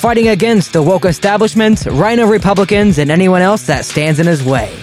[0.00, 4.74] fighting against the woke establishment, RINO Republicans, and anyone else that stands in his way.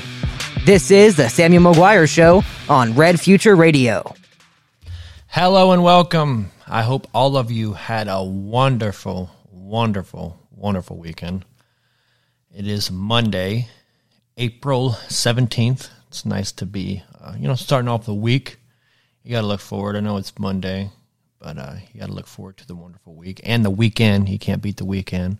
[0.63, 4.13] This is the Samuel McGuire Show on Red Future Radio.
[5.25, 6.51] Hello and welcome.
[6.67, 11.45] I hope all of you had a wonderful, wonderful, wonderful weekend.
[12.55, 13.69] It is Monday,
[14.37, 15.89] April 17th.
[16.09, 18.57] It's nice to be, uh, you know, starting off the week.
[19.23, 19.95] You got to look forward.
[19.95, 20.91] I know it's Monday,
[21.39, 24.29] but uh, you got to look forward to the wonderful week and the weekend.
[24.29, 25.37] You can't beat the weekend.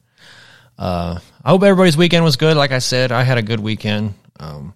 [0.78, 2.56] Uh, I hope everybody's weekend was good.
[2.56, 4.14] Like I said, I had a good weekend.
[4.40, 4.74] Um,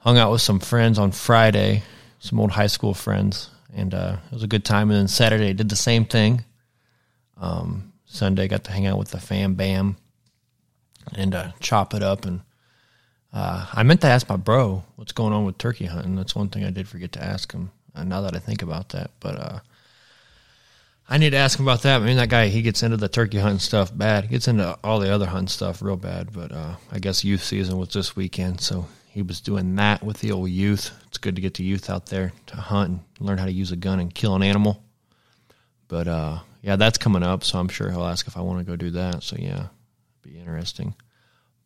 [0.00, 1.82] hung out with some friends on Friday,
[2.18, 4.90] some old high school friends, and uh, it was a good time.
[4.90, 6.44] And then Saturday did the same thing.
[7.38, 9.96] Um, Sunday got to hang out with the fam bam
[11.14, 12.24] and uh, chop it up.
[12.24, 12.40] And
[13.32, 16.16] uh, I meant to ask my bro what's going on with turkey hunting.
[16.16, 17.70] That's one thing I did forget to ask him.
[17.94, 19.58] Uh, now that I think about that, but uh,
[21.10, 22.02] I need to ask him about that.
[22.02, 24.24] I mean, that guy he gets into the turkey hunting stuff bad.
[24.24, 26.32] He gets into all the other hunting stuff real bad.
[26.32, 30.20] But uh, I guess youth season was this weekend, so he was doing that with
[30.20, 30.92] the old youth.
[31.06, 33.72] It's good to get the youth out there to hunt and learn how to use
[33.72, 34.82] a gun and kill an animal.
[35.88, 38.70] But uh, yeah, that's coming up, so I'm sure he'll ask if I want to
[38.70, 39.22] go do that.
[39.22, 39.68] So yeah,
[40.22, 40.94] be interesting.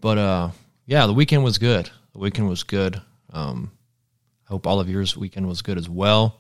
[0.01, 0.51] But uh,
[0.87, 1.91] yeah, the weekend was good.
[2.13, 3.03] The weekend was good.
[3.33, 3.73] Um,
[4.47, 6.39] I hope all of yours weekend was good as well.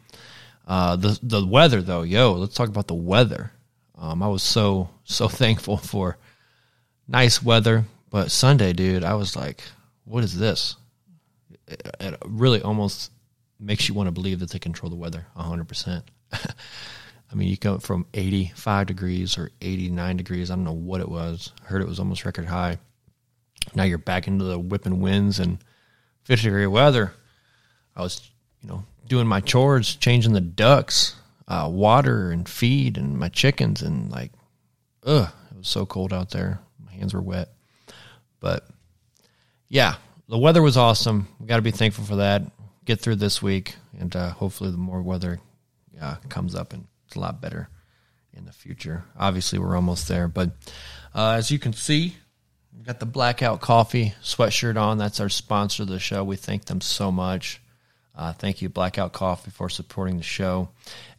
[0.66, 3.52] Uh, the the weather though, yo, let's talk about the weather.
[3.96, 6.18] Um, I was so so thankful for
[7.08, 9.62] nice weather, but Sunday, dude, I was like,
[10.04, 10.76] what is this?
[12.00, 13.10] it really almost
[13.58, 16.02] makes you want to believe that they control the weather 100%.
[16.32, 20.50] I mean, you go from 85 degrees or 89 degrees.
[20.50, 21.52] I don't know what it was.
[21.62, 22.78] I heard it was almost record high.
[23.74, 25.58] Now you're back into the whipping winds and
[26.24, 27.12] 50 degree weather.
[27.96, 31.16] I was, you know, doing my chores, changing the ducks,
[31.48, 34.32] uh, water and feed and my chickens and like,
[35.04, 36.60] ugh, it was so cold out there.
[36.84, 37.50] My hands were wet.
[38.40, 38.66] But
[39.68, 39.96] yeah,
[40.28, 41.28] the weather was awesome.
[41.38, 42.42] We got to be thankful for that.
[42.84, 45.38] Get through this week, and uh, hopefully, the more weather
[46.00, 47.68] uh, comes up and it's a lot better
[48.32, 49.04] in the future.
[49.16, 50.50] Obviously, we're almost there, but
[51.14, 52.16] uh, as you can see,
[52.76, 54.98] we got the Blackout Coffee sweatshirt on.
[54.98, 56.24] That's our sponsor of the show.
[56.24, 57.60] We thank them so much.
[58.14, 60.68] Uh, thank you, Blackout Coffee, for supporting the show.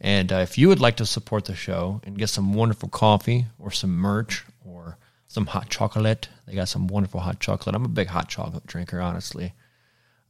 [0.00, 3.46] And uh, if you would like to support the show and get some wonderful coffee
[3.58, 4.96] or some merch or
[5.34, 6.28] some hot chocolate.
[6.46, 7.74] They got some wonderful hot chocolate.
[7.74, 9.52] I'm a big hot chocolate drinker, honestly.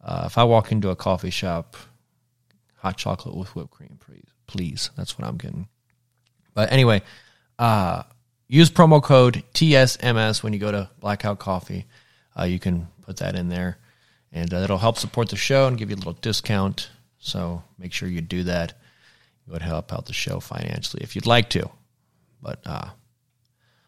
[0.03, 1.77] Uh, if I walk into a coffee shop,
[2.77, 4.25] hot chocolate with whipped cream, please.
[4.47, 5.69] Please, that's what I'm getting.
[6.55, 7.03] But anyway,
[7.59, 8.05] uh,
[8.49, 11.85] use promo code TSMS when you go to Blackout Coffee.
[12.39, 13.77] Uh, you can put that in there,
[14.35, 16.91] and uh, it'll help support the show and give you a little discount.
[17.19, 18.73] So make sure you do that.
[19.47, 21.71] It would help out the show financially if you'd like to.
[22.43, 22.91] But uh,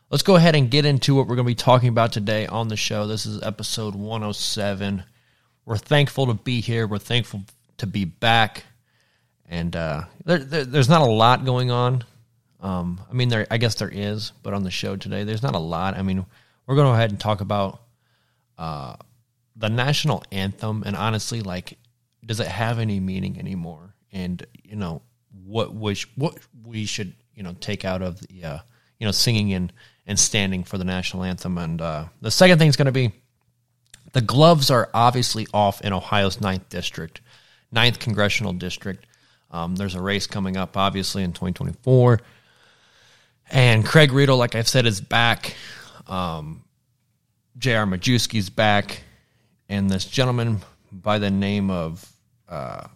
[0.09, 2.69] Let's go ahead and get into what we're going to be talking about today on
[2.69, 3.09] the show.
[3.09, 5.03] This is episode 107.
[5.65, 6.87] We're thankful to be here.
[6.87, 7.43] We're thankful
[7.79, 8.63] to be back.
[9.47, 12.05] And uh, there, there, there's not a lot going on.
[12.61, 15.57] Um, I mean, there, I guess there is, but on the show today, there's not
[15.57, 15.97] a lot.
[15.97, 16.25] I mean,
[16.67, 17.83] we're going to go ahead and talk about
[18.59, 18.95] uh,
[19.57, 20.83] the national anthem.
[20.85, 21.79] And honestly, like,
[22.25, 23.95] does it have any meaning anymore?
[24.13, 25.03] And, you know,
[25.45, 28.59] what, which, what we should, you know, take out of the, uh,
[28.99, 29.71] you know, singing in
[30.07, 31.59] and standing for the national anthem.
[31.59, 33.13] And uh, the second thing is going to be
[34.13, 37.21] the gloves are obviously off in Ohio's ninth district,
[37.71, 39.07] ninth congressional district.
[39.51, 42.21] Um, there's a race coming up, obviously, in 2024.
[43.51, 45.55] And Craig Riedel, like I've said, is back.
[46.07, 46.65] Um,
[47.59, 47.87] J.R.
[47.87, 49.03] Majewski's back.
[49.69, 50.61] And this gentleman
[50.93, 52.11] by the name of
[52.49, 52.87] uh,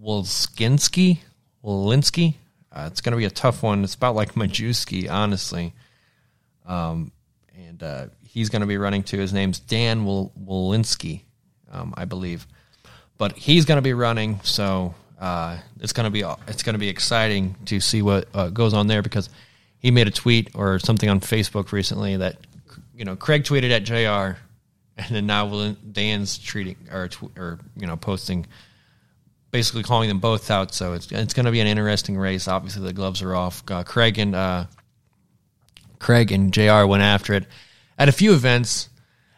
[0.00, 1.18] Wolskinski,
[1.64, 2.34] Walensky,
[2.70, 3.84] uh, it's going to be a tough one.
[3.84, 5.72] It's about like Majewski, honestly.
[6.66, 7.12] Um,
[7.56, 9.18] and uh, he's going to be running too.
[9.18, 11.22] His name's Dan Walensky,
[11.70, 12.46] um, I believe,
[13.16, 14.40] but he's going to be running.
[14.42, 18.48] So uh, it's going to be it's going to be exciting to see what uh,
[18.48, 19.30] goes on there because
[19.78, 22.38] he made a tweet or something on Facebook recently that
[22.94, 24.38] you know Craig tweeted at Jr.
[24.98, 28.46] and then now Dan's treating or or you know posting
[29.54, 30.74] basically calling them both out.
[30.74, 32.48] So it's it's going to be an interesting race.
[32.48, 33.62] Obviously, the gloves are off.
[33.70, 34.66] Uh, Craig and uh,
[36.00, 37.46] Craig and JR went after it
[37.96, 38.88] at a few events,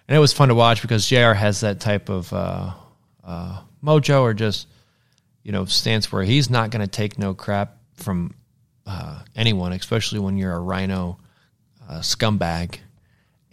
[0.09, 2.73] and it was fun to watch because JR has that type of uh,
[3.25, 4.69] uh, mojo or just
[5.43, 8.35] you know stance where he's not going to take no crap from
[8.87, 11.19] uh, anyone, especially when you're a RINO
[11.89, 12.79] uh, scumbag.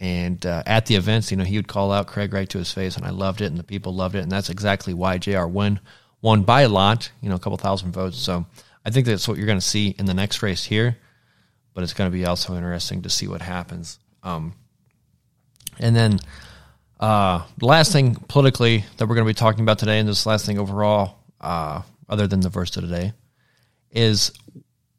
[0.04, 2.72] And uh, at the events, you know, he would call out Craig right to his
[2.72, 5.46] face, and I loved it, and the people loved it, and that's exactly why JR
[5.46, 5.80] won
[6.20, 8.16] won by a lot, you know, a couple thousand votes.
[8.18, 8.46] So
[8.84, 10.96] I think that's what you're going to see in the next race here
[11.74, 14.54] but it's going to be also interesting to see what happens Um,
[15.78, 16.20] and then
[17.00, 20.24] uh, the last thing politically that we're going to be talking about today, and this
[20.24, 23.12] last thing overall, uh, other than the verse of today,
[23.90, 24.32] is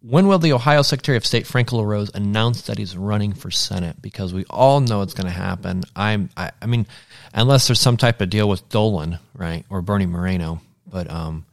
[0.08, 4.00] when will the Ohio Secretary of State Frank LaRose announce that he's running for Senate?
[4.02, 5.84] Because we all know it's going to happen.
[5.96, 6.86] I'm, I, I, mean,
[7.34, 10.62] unless there's some type of deal with Dolan, right, or Bernie Moreno.
[10.86, 11.46] But um,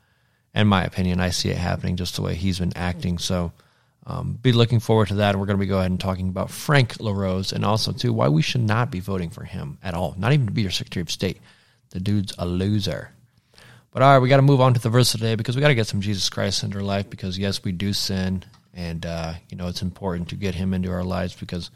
[0.54, 3.16] in my opinion, I see it happening just the way he's been acting.
[3.16, 3.52] So
[4.06, 5.34] um, be looking forward to that.
[5.34, 8.28] We're going to be go ahead and talking about Frank LaRose and also too why
[8.28, 10.14] we should not be voting for him at all.
[10.18, 11.40] Not even to be your Secretary of State.
[11.90, 13.12] The dude's a loser.
[13.92, 15.68] But all right, we got to move on to the verse today because we got
[15.68, 18.42] to get some Jesus Christ into our life because yes, we do sin,
[18.72, 21.70] and uh, you know it's important to get Him into our lives because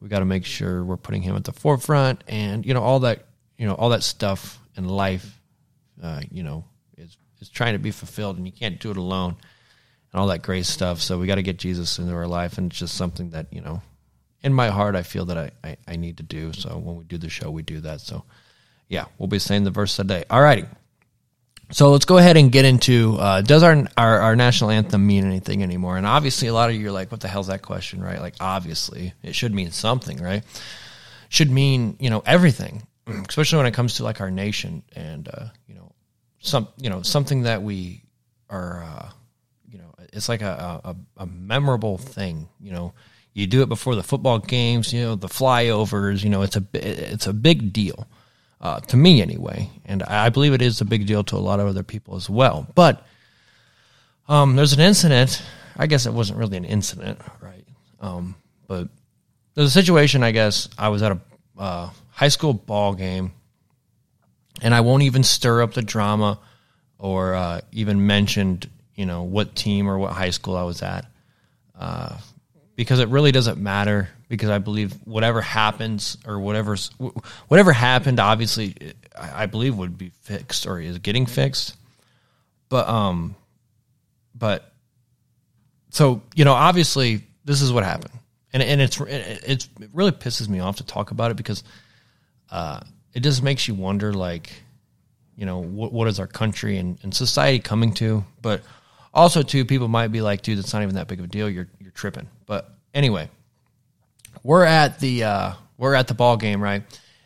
[0.00, 3.00] we got to make sure we're putting Him at the forefront, and you know all
[3.00, 3.26] that
[3.56, 5.40] you know all that stuff in life,
[6.00, 6.64] uh, you know,
[6.96, 9.34] is is trying to be fulfilled, and you can't do it alone
[10.12, 11.00] and all that great stuff.
[11.00, 13.62] So we got to get Jesus into our life, and it's just something that you
[13.62, 13.82] know,
[14.44, 16.52] in my heart, I feel that I, I, I need to do.
[16.52, 18.00] So when we do the show, we do that.
[18.00, 18.24] So
[18.88, 20.22] yeah, we'll be saying the verse today.
[20.30, 20.64] All righty.
[21.70, 25.26] So let's go ahead and get into uh, does our, our, our national anthem mean
[25.26, 25.98] anything anymore?
[25.98, 28.20] And obviously, a lot of you are like, "What the hell's that question?" Right?
[28.20, 30.42] Like, obviously, it should mean something, right?
[31.28, 32.86] Should mean you know everything,
[33.28, 35.92] especially when it comes to like our nation and uh, you know
[36.38, 38.02] some you know something that we
[38.48, 39.10] are uh,
[39.70, 42.48] you know it's like a, a, a memorable thing.
[42.60, 42.94] You know,
[43.34, 44.90] you do it before the football games.
[44.90, 46.24] You know, the flyovers.
[46.24, 48.08] You know, it's a it's a big deal
[48.60, 51.60] uh, to me anyway, and I believe it is a big deal to a lot
[51.60, 52.66] of other people as well.
[52.74, 53.06] But
[54.28, 55.42] um, there's an incident.
[55.76, 57.64] I guess it wasn't really an incident, right?
[58.00, 58.34] Um,
[58.66, 58.88] but
[59.54, 60.22] there's a situation.
[60.22, 61.20] I guess I was at a
[61.56, 63.32] uh, high school ball game,
[64.60, 66.40] and I won't even stir up the drama
[66.98, 68.68] or uh, even mentioned
[68.98, 71.06] you know what team or what high school I was at,
[71.78, 72.18] uh,
[72.78, 74.08] because it really doesn't matter.
[74.28, 76.90] Because I believe whatever happens or whatever's
[77.48, 81.76] whatever happened, obviously, I believe would be fixed or is getting fixed.
[82.68, 83.34] But um,
[84.34, 84.72] but
[85.90, 88.12] so you know, obviously, this is what happened,
[88.52, 91.64] and and it's it's it really pisses me off to talk about it because
[92.50, 92.80] uh,
[93.12, 94.52] it just makes you wonder, like,
[95.36, 98.62] you know, what what is our country and, and society coming to, but
[99.12, 101.50] also, too, people might be like, dude, it's not even that big of a deal.
[101.50, 102.28] You're you're tripping.
[102.48, 103.28] But anyway,
[104.42, 106.82] we're at the uh, we're at the ball game, right?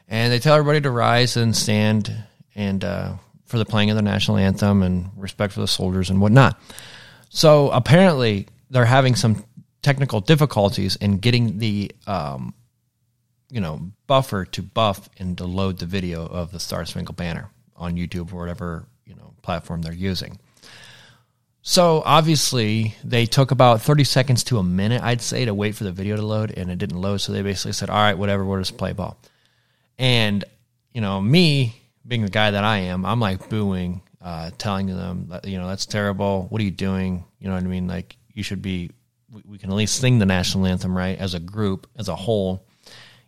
[0.08, 2.14] And they tell everybody to rise and stand
[2.54, 3.14] and uh,
[3.46, 6.60] for the playing of the national anthem and respect for the soldiers and whatnot.
[7.30, 9.44] So apparently, they're having some
[9.80, 12.52] technical difficulties in getting the um,
[13.48, 17.48] you know buffer to buff and to load the video of the Star Spangled Banner
[17.76, 20.38] on YouTube or whatever you know platform they're using.
[21.64, 25.85] So obviously, they took about 30 seconds to a minute, I'd say, to wait for
[25.85, 27.19] the video to load, and it didn't load.
[27.19, 29.17] So they basically said, "All right, whatever, we'll just play ball."
[29.97, 30.44] And
[30.93, 35.29] you know, me being the guy that I am, I'm like booing, uh, telling them,
[35.29, 36.47] that, you know, that's terrible.
[36.50, 37.25] What are you doing?
[37.38, 37.87] You know what I mean?
[37.87, 38.91] Like, you should be.
[39.32, 41.17] We, we can at least sing the national anthem, right?
[41.17, 42.67] As a group, as a whole,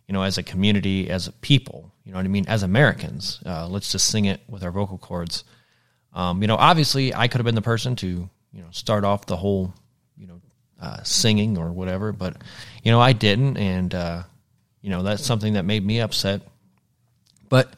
[0.07, 1.89] you know, as a community, as a people.
[2.03, 2.45] You know what I mean?
[2.49, 5.45] As Americans, uh, let's just sing it with our vocal cords
[6.15, 9.25] um, you know, obviously, I could have been the person to you know start off
[9.25, 9.73] the whole
[10.17, 10.41] you know
[10.81, 12.37] uh, singing or whatever, but
[12.83, 14.23] you know I didn't, and uh,
[14.81, 16.41] you know that's something that made me upset.
[17.49, 17.75] But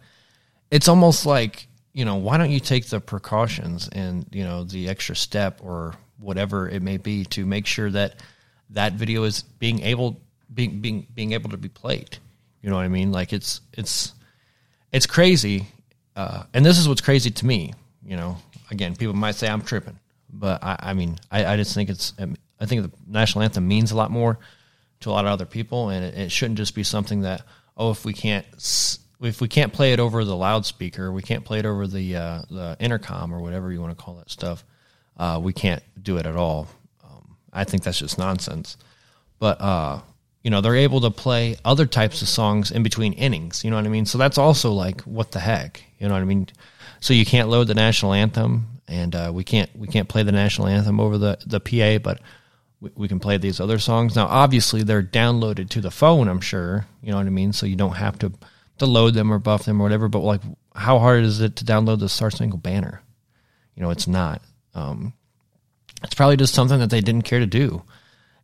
[0.69, 4.87] it's almost like you know why don't you take the precautions and you know the
[4.87, 8.21] extra step or whatever it may be to make sure that
[8.69, 10.21] that video is being able
[10.53, 12.19] being being being able to be played.
[12.61, 13.11] You know what I mean?
[13.11, 14.13] Like it's it's
[14.91, 15.69] it's crazy,
[16.15, 17.73] uh, and this is what's crazy to me
[18.07, 18.37] you know,
[18.71, 19.99] again, people might say I'm tripping,
[20.31, 22.13] but I, I mean, I, I, just think it's,
[22.59, 24.39] I think the national anthem means a lot more
[25.01, 27.41] to a lot of other people, and it, it shouldn't just be something that,
[27.75, 28.45] oh, if we can't,
[29.21, 32.41] if we can't play it over the loudspeaker, we can't play it over the uh,
[32.49, 34.63] the intercom or whatever you want to call that stuff,
[35.17, 36.67] uh, we can't do it at all.
[37.03, 38.77] Um, I think that's just nonsense.
[39.39, 40.01] But uh,
[40.43, 43.63] you know, they're able to play other types of songs in between innings.
[43.63, 44.05] You know what I mean?
[44.05, 45.83] So that's also like, what the heck?
[45.99, 46.47] You know what I mean?
[46.99, 50.31] So you can't load the national anthem, and uh, we can't we can't play the
[50.31, 52.21] national anthem over the the PA, but
[52.79, 54.15] we, we, can play these other songs.
[54.15, 56.27] Now, obviously, they're downloaded to the phone.
[56.27, 57.53] I'm sure you know what I mean.
[57.53, 58.31] So you don't have to
[58.79, 60.07] to load them or buff them or whatever.
[60.07, 60.41] But like,
[60.75, 63.01] how hard is it to download the Star Spangled Banner?
[63.75, 64.41] You know, it's not.
[64.73, 65.13] Um,
[66.03, 67.83] it's probably just something that they didn't care to do.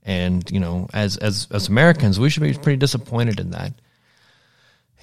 [0.04, 3.74] And you know, as as as Americans, we should be pretty disappointed in that.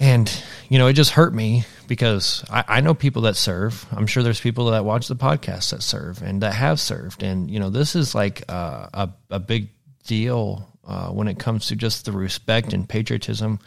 [0.01, 3.85] And, you know, it just hurt me because I, I, know people that serve.
[3.91, 7.21] I'm sure there's people that watch the podcast that serve and that have served.
[7.21, 9.69] And, you know, this is like a, a, a big
[10.07, 13.59] deal uh, when it comes to just the respect and patriotism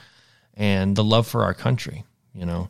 [0.55, 2.03] and the love for our country.
[2.35, 2.69] You know,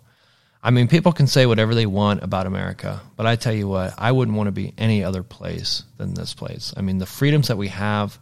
[0.63, 3.95] I mean, people can say whatever they want about America, but I tell you what,
[3.97, 6.75] I wouldn't want to be any other place than this place.
[6.77, 8.19] I mean, the freedoms that we have,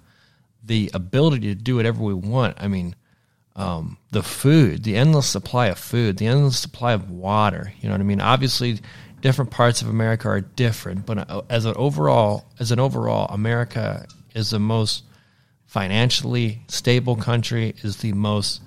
[0.63, 2.59] the ability to do whatever we want.
[2.61, 2.95] I mean,
[3.55, 7.73] um, the food, the endless supply of food, the endless supply of water.
[7.81, 8.21] You know what I mean?
[8.21, 8.81] Obviously,
[9.21, 14.07] different parts of America are different, but uh, as an overall, as an overall, America
[14.35, 15.05] is the most
[15.67, 18.63] financially stable country, is the most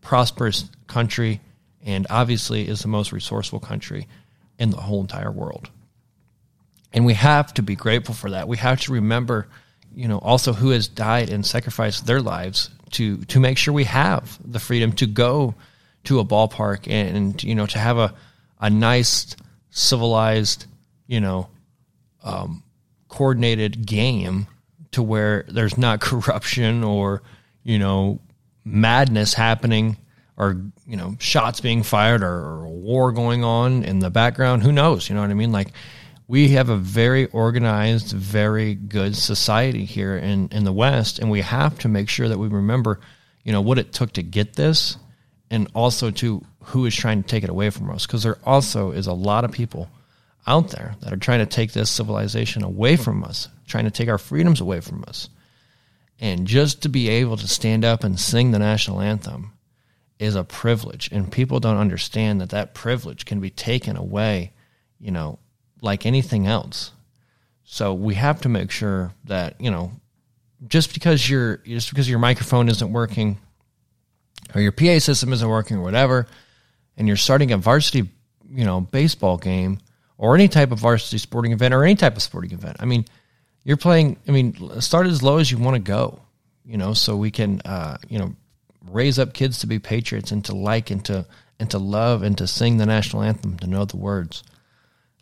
[0.00, 1.40] prosperous country,
[1.84, 4.06] and obviously is the most resourceful country
[4.58, 5.70] in the whole entire world.
[6.92, 8.48] And we have to be grateful for that.
[8.48, 9.48] We have to remember,
[9.94, 13.84] you know, also who has died and sacrificed their lives to to make sure we
[13.84, 15.54] have the freedom to go
[16.04, 18.14] to a ballpark and, you know to have a
[18.60, 19.36] a nice
[19.70, 20.66] civilized
[21.06, 21.48] you know
[22.22, 22.62] um,
[23.08, 24.46] coordinated game
[24.92, 27.22] to where there's not corruption or
[27.62, 28.20] you know
[28.64, 29.96] madness happening
[30.36, 34.62] or you know shots being fired or, or war going on in the background.
[34.62, 35.08] Who knows?
[35.08, 35.52] You know what i mean?
[35.52, 35.72] Like
[36.30, 41.40] we have a very organized, very good society here in, in the West, and we
[41.40, 43.00] have to make sure that we remember,
[43.42, 44.96] you know, what it took to get this,
[45.50, 48.06] and also to who is trying to take it away from us.
[48.06, 49.90] Because there also is a lot of people
[50.46, 54.08] out there that are trying to take this civilization away from us, trying to take
[54.08, 55.30] our freedoms away from us.
[56.20, 59.54] And just to be able to stand up and sing the national anthem
[60.20, 64.52] is a privilege, and people don't understand that that privilege can be taken away,
[65.00, 65.40] you know,
[65.80, 66.92] like anything else.
[67.64, 69.92] So we have to make sure that, you know,
[70.66, 73.38] just because your just because your microphone isn't working
[74.54, 76.26] or your PA system isn't working or whatever,
[76.96, 78.08] and you're starting a varsity,
[78.50, 79.78] you know, baseball game
[80.18, 82.76] or any type of varsity sporting event or any type of sporting event.
[82.80, 83.06] I mean,
[83.64, 84.18] you're playing.
[84.28, 86.20] I mean, start as low as you want to go.
[86.64, 88.34] You know, so we can, uh, you know,
[88.90, 91.26] raise up kids to be patriots and to like and to
[91.58, 94.42] and to love and to sing the national anthem, to know the words.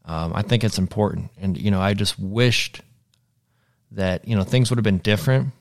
[0.08, 2.80] Um, I think it's important, and you know, I just wished
[3.92, 5.52] that you know things would have been different.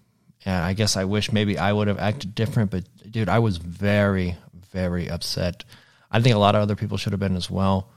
[0.46, 2.72] And I guess I wish maybe I would have acted different.
[2.72, 4.38] But dude, I was very,
[4.72, 5.66] very upset.
[6.10, 7.89] I think a lot of other people should have been as well.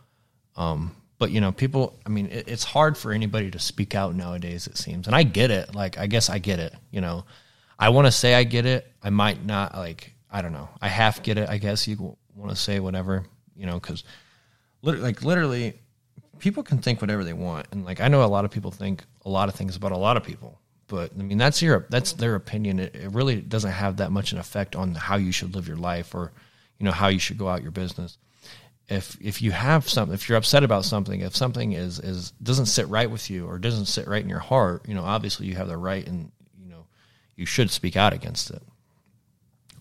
[0.56, 1.96] Um, but you know, people.
[2.04, 4.66] I mean, it, it's hard for anybody to speak out nowadays.
[4.66, 5.72] It seems, and I get it.
[5.76, 6.74] Like, I guess I get it.
[6.90, 7.26] You know,
[7.78, 8.90] I want to say I get it.
[9.04, 9.76] I might not.
[9.76, 10.68] Like, I don't know.
[10.82, 11.48] I half get it.
[11.48, 13.24] I guess you want to say whatever.
[13.54, 14.02] You know, because
[14.82, 15.78] like literally
[16.40, 19.04] people can think whatever they want, and like I know a lot of people think
[19.24, 22.12] a lot of things about a lot of people, but I mean that's your that's
[22.14, 22.80] their opinion.
[22.80, 25.76] It, it really doesn't have that much an effect on how you should live your
[25.76, 26.32] life or
[26.78, 28.18] you know how you should go out your business.
[28.88, 32.66] If if you have something, if you're upset about something, if something is is doesn't
[32.66, 35.54] sit right with you or doesn't sit right in your heart, you know obviously you
[35.54, 36.86] have the right and you know
[37.36, 38.62] you should speak out against it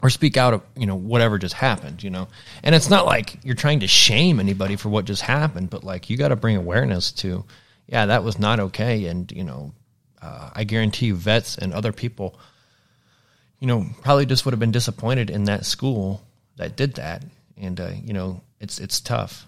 [0.02, 2.28] or speak out of you know whatever just happened you know?
[2.64, 6.10] And it's not like you're trying to shame anybody for what just happened but like
[6.10, 7.46] you got to bring awareness to
[7.88, 9.06] yeah that was not okay.
[9.06, 9.74] And you know
[10.22, 12.38] uh, i guarantee you vets and other people
[13.60, 16.22] you know probably just would have been disappointed in that school
[16.58, 17.24] that did that.
[17.58, 19.46] And uh, you know it's it's tough.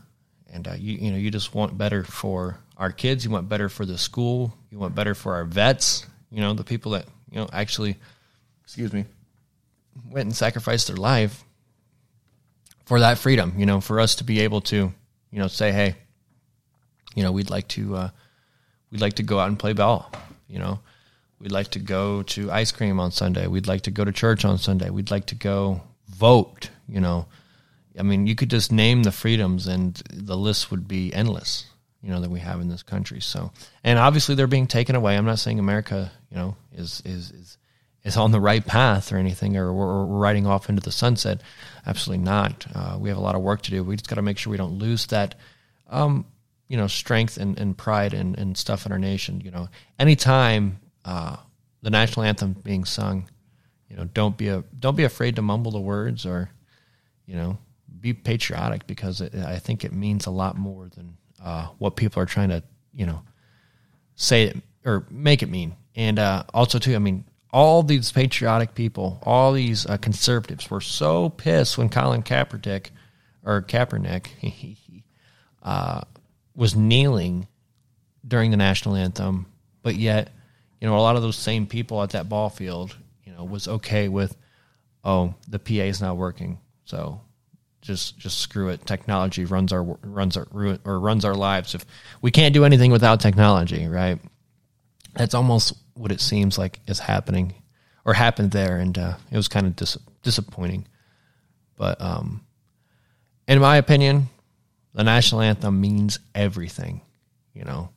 [0.53, 3.24] And uh, you you know you just want better for our kids.
[3.24, 4.53] You want better for the school.
[4.70, 7.98] You want better for our vets you know the people that you know actually
[8.63, 9.05] excuse me
[10.10, 11.44] went and sacrificed their life
[12.86, 14.92] for that freedom, you know, for us to be able to,
[15.32, 15.96] you know, say, hey,
[17.16, 18.10] you know, we'd like to, uh,
[18.92, 20.12] we'd like to go out and play ball,
[20.48, 20.80] you know,
[21.40, 24.46] we'd like to go to ice cream on Sunday, we'd like to go to church
[24.46, 27.26] on Sunday, we'd like to go vote, you know.
[28.00, 31.66] I mean, you could just name the freedoms, and the list would be endless,
[32.02, 33.20] you know, that we have in this country.
[33.20, 33.52] So,
[33.84, 35.18] and obviously, they're being taken away.
[35.18, 37.58] I'm not saying America, you know, is is is
[38.03, 41.41] is on the right path or anything, or we're, riding off into the sunset.
[41.86, 42.65] Absolutely not.
[42.74, 43.84] Uh, we have a lot of work to do.
[43.84, 45.36] We just got to make sure we don't lose that,
[45.89, 46.25] um,
[46.67, 49.41] you know, strength and, and pride and, and stuff in our nation.
[49.41, 51.38] You know, anytime uh,
[51.81, 53.29] the national anthem being sung,
[53.89, 56.50] you know, don't be a don't be afraid to mumble the words or,
[57.25, 57.58] you know,
[58.00, 62.22] be patriotic because it, I think it means a lot more than uh, what people
[62.22, 63.22] are trying to, you know,
[64.15, 65.75] say it or make it mean.
[65.96, 70.81] And uh, also too, I mean, all these patriotic people, all these uh, conservatives were
[70.81, 72.88] so pissed when Colin Kaepernick
[73.43, 74.27] or Kaepernick
[75.63, 76.01] uh,
[76.55, 77.48] was kneeling
[78.25, 79.48] during the national anthem,
[79.84, 80.31] but yet,
[80.79, 83.67] you know, a lot of those same people at that ball field, you know, was
[83.67, 84.36] okay with,
[85.03, 87.22] oh, the PA is not working, so
[87.81, 88.86] just just screw it.
[88.86, 90.48] Technology runs our runs our
[90.86, 91.74] or runs our lives.
[91.75, 91.86] If
[92.22, 94.20] we can't do anything without technology, right?
[95.13, 97.53] That's almost what it seems like is happening
[98.06, 100.88] or happened there, and uh, it was kind of dis- disappointing.
[101.77, 102.41] But um,
[103.48, 104.30] in my opinion,
[104.94, 107.01] the national anthem means everything.
[107.53, 107.89] You know,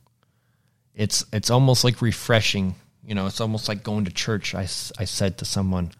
[0.93, 2.75] it's it's almost like refreshing.
[3.03, 4.55] You know, it's almost like going to church.
[4.55, 5.91] I, I said to someone,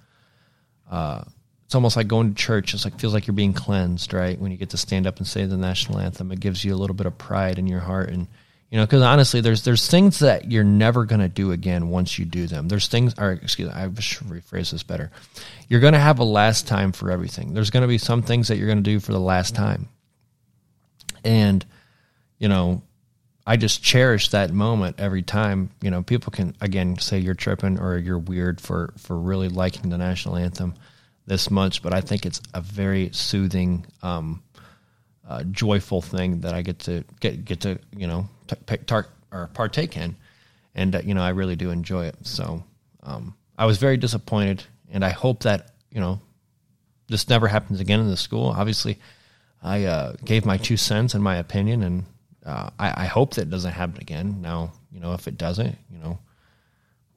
[0.90, 1.24] uh,
[1.66, 2.74] it's almost like going to church.
[2.74, 4.40] It's like feels like you're being cleansed, right?
[4.40, 6.78] When you get to stand up and say the national anthem, it gives you a
[6.78, 8.28] little bit of pride in your heart, and
[8.76, 12.20] you know, because honestly, there's there's things that you're never going to do again once
[12.20, 12.68] you do them.
[12.68, 15.12] There's things, or excuse me, I should rephrase this better.
[15.70, 17.54] You're going to have a last time for everything.
[17.54, 19.88] There's going to be some things that you're going to do for the last time,
[21.24, 21.66] and
[22.38, 22.82] you know,
[23.48, 25.70] I just cherish that moment every time.
[25.82, 29.90] You know, people can again say you're tripping or you're weird for for really liking
[29.90, 30.74] the national anthem
[31.26, 34.44] this much, but I think it's a very soothing, um,
[35.28, 39.48] uh, joyful thing that I get to get get to you know t- tar- or
[39.54, 40.16] partake in,
[40.74, 42.16] and uh, you know I really do enjoy it.
[42.24, 42.64] So
[43.04, 46.20] um, I was very disappointed, and I hope that you know
[47.08, 48.48] this never happens again in the school.
[48.48, 49.00] Obviously,
[49.62, 52.04] I uh, gave my two cents and my opinion, and
[52.46, 54.42] uh, I, I, hope that it doesn't happen again.
[54.42, 56.20] Now, you know, if it doesn't, you know,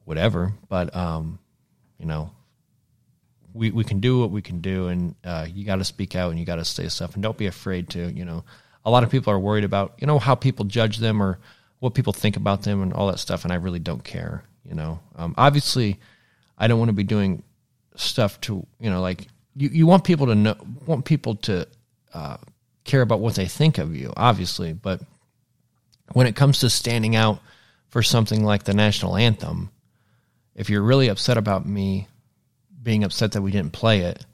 [0.04, 0.54] whatever.
[0.68, 1.38] But um,
[1.98, 2.30] you know,
[3.58, 6.30] we we can do what we can do, and uh, you got to speak out
[6.30, 8.10] and you got to say stuff, and don't be afraid to.
[8.12, 8.44] You know,
[8.84, 11.38] a lot of people are worried about you know how people judge them or
[11.80, 14.44] what people think about them and all that stuff, and I really don't care.
[14.64, 15.98] You know, um, obviously,
[16.56, 17.42] I don't want to be doing
[17.96, 21.66] stuff to you know like you, you want people to know want people to
[22.14, 22.36] uh,
[22.84, 25.02] care about what they think of you, obviously, but
[26.12, 27.40] when it comes to standing out
[27.88, 29.70] for something like the national anthem,
[30.54, 32.06] if you're really upset about me
[32.82, 34.24] being upset that we didn't play it,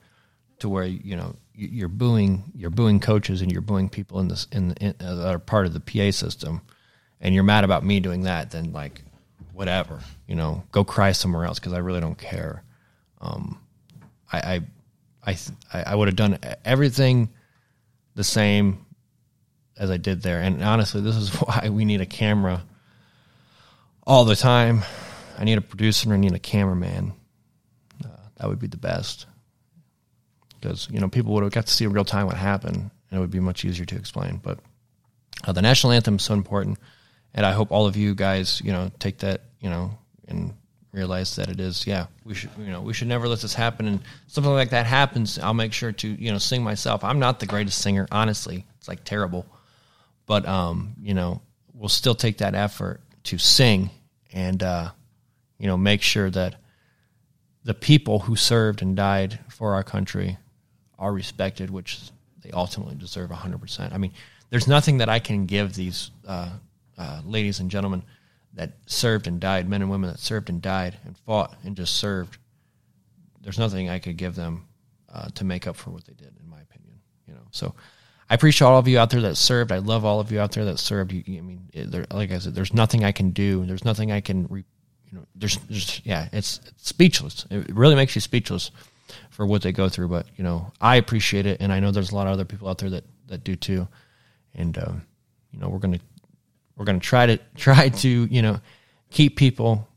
[0.61, 4.47] to where you know you're booing you're booing coaches and you're booing people in this
[4.53, 6.61] in, in uh, that are part of the PA system,
[7.21, 9.03] and you're mad about me doing that, then like
[9.53, 12.63] whatever, you know, go cry somewhere else because I really don't care.
[13.21, 13.61] Um,
[14.33, 14.63] I
[15.27, 15.37] I
[15.73, 17.31] I, I would have done everything
[18.15, 18.85] the same
[19.76, 20.41] as I did there.
[20.41, 22.63] And honestly, this is why we need a camera
[24.07, 24.83] all the time.
[25.39, 27.13] I need a producer and I need a cameraman.
[28.45, 29.25] That would be the best.
[30.61, 33.19] Because, you know, people would have got to see in real time what happened and
[33.19, 34.39] it would be much easier to explain.
[34.43, 34.59] But
[35.45, 36.78] uh, the national anthem is so important.
[37.35, 39.97] And I hope all of you guys, you know, take that, you know,
[40.28, 40.52] and
[40.93, 43.87] realize that it is, yeah, we should, you know, we should never let this happen.
[43.87, 47.02] And something like that happens, I'll make sure to, you know, sing myself.
[47.02, 48.67] I'm not the greatest singer, honestly.
[48.78, 49.47] It's like terrible
[50.26, 53.91] but um, you know, we'll still take that effort to sing
[54.33, 54.91] and uh,
[55.59, 56.57] you know make sure that
[57.65, 60.39] the people who served and died for our country
[60.99, 62.00] are respected, which
[62.43, 63.93] they ultimately deserve 100%.
[63.93, 64.13] I mean,
[64.50, 66.50] there's nothing that I can give these uh,
[66.99, 68.03] uh, ladies and gentlemen
[68.53, 71.97] that served and died, men and women that served and died and fought and just
[71.97, 72.39] served.
[73.41, 74.67] There's nothing I could give them
[75.13, 77.00] uh, to make up for what they did, in my opinion.
[77.27, 77.75] You know, so
[78.29, 79.73] I appreciate all of you out there that served.
[79.73, 81.13] I love all of you out there that served.
[81.13, 83.65] You, I mean, there, like I said, there's nothing I can do.
[83.65, 84.65] There's nothing I can, re,
[85.35, 87.47] there's, there's yeah, it's, it's speechless.
[87.50, 88.71] It really makes you speechless
[89.31, 90.09] for what they go through.
[90.09, 92.69] But you know, I appreciate it, and I know there's a lot of other people
[92.69, 93.89] out there that that do too.
[94.55, 94.93] And uh,
[95.53, 96.00] you know, we're gonna
[96.77, 98.61] we're gonna try to try to you know
[99.11, 99.89] keep people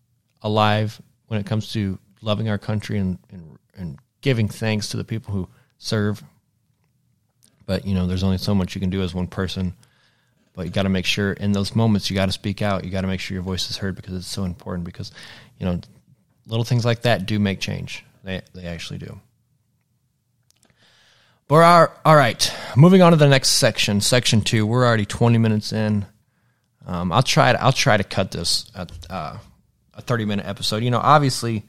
[0.41, 5.03] alive when it comes to loving our country and and, and giving thanks to the
[5.03, 6.23] people who serve
[7.67, 9.75] but you know, there's only so much you can do as one person.
[10.57, 12.83] But you got to make sure in those moments you got to speak out.
[12.83, 14.85] You got to make sure your voice is heard because it's so important.
[14.85, 15.11] Because
[15.59, 15.79] you know,
[16.47, 18.03] little things like that do make change.
[18.23, 19.21] They they actually do.
[21.47, 24.65] But our, all right, moving on to the next section, section two.
[24.65, 26.07] We're already 20 minutes in.
[26.87, 29.37] Um, I'll try to I'll try to cut this at uh,
[29.93, 30.81] a 30 minute episode.
[30.81, 31.65] You know, obviously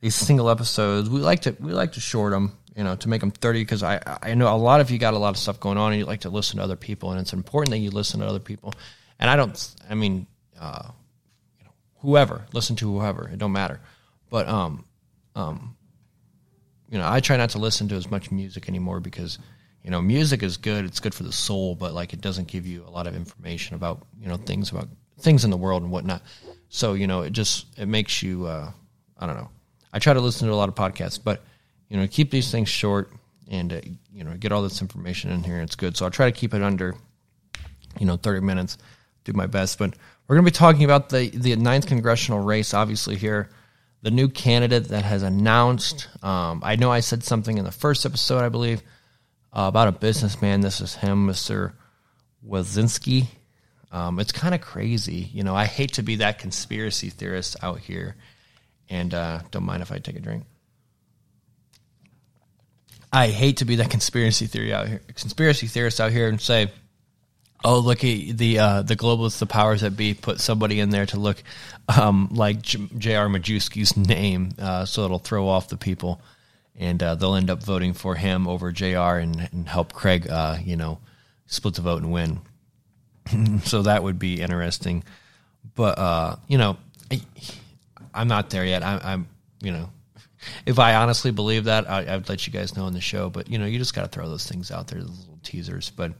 [0.00, 3.20] these single episodes we like to we like to short them you know, to make
[3.20, 5.60] them 30 because I, I know a lot of you got a lot of stuff
[5.60, 7.90] going on and you like to listen to other people and it's important that you
[7.90, 8.72] listen to other people.
[9.18, 10.26] And I don't, I mean,
[10.58, 10.88] uh,
[11.58, 13.80] you know, whoever, listen to whoever, it don't matter.
[14.30, 14.84] But, um,
[15.34, 15.76] um,
[16.88, 19.38] you know, I try not to listen to as much music anymore because,
[19.82, 20.84] you know, music is good.
[20.84, 23.76] It's good for the soul, but like it doesn't give you a lot of information
[23.76, 26.22] about, you know, things about things in the world and whatnot.
[26.68, 28.72] So, you know, it just, it makes you, uh,
[29.18, 29.50] I don't know.
[29.92, 31.44] I try to listen to a lot of podcasts, but,
[31.92, 33.12] you know, keep these things short
[33.50, 33.80] and, uh,
[34.14, 35.60] you know, get all this information in here.
[35.60, 35.94] It's good.
[35.94, 36.94] So I'll try to keep it under,
[38.00, 38.78] you know, 30 minutes,
[39.24, 39.78] do my best.
[39.78, 39.94] But
[40.26, 43.50] we're going to be talking about the, the ninth congressional race, obviously, here.
[44.00, 46.08] The new candidate that has announced.
[46.24, 48.80] Um, I know I said something in the first episode, I believe,
[49.52, 50.62] uh, about a businessman.
[50.62, 51.74] This is him, Mr.
[52.48, 53.26] Wazinski.
[53.92, 55.28] Um, it's kind of crazy.
[55.34, 58.16] You know, I hate to be that conspiracy theorist out here
[58.88, 60.44] and uh, don't mind if I take a drink.
[63.12, 66.72] I hate to be that conspiracy theory out here, conspiracy theorist out here, and say,
[67.62, 71.04] "Oh, look at the uh, the globalists, the powers that be, put somebody in there
[71.06, 71.42] to look
[71.94, 73.28] um, like J.R.
[73.28, 76.22] Majewski's name, uh, so it'll throw off the people,
[76.74, 79.18] and uh, they'll end up voting for him over J.R.
[79.18, 80.98] and, and help Craig, uh, you know,
[81.46, 82.40] split the vote and win."
[83.64, 85.04] so that would be interesting,
[85.74, 86.78] but uh, you know,
[87.10, 87.20] I,
[88.14, 88.82] I'm not there yet.
[88.82, 89.28] I, I'm,
[89.60, 89.90] you know,
[90.66, 93.30] if I honestly believe that, I, would let you guys know in the show.
[93.30, 95.90] But you know, you just got to throw those things out there, those little teasers.
[95.90, 96.12] But